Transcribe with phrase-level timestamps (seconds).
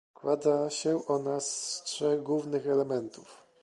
[0.17, 3.43] Składa się ona z trzech głównych elementów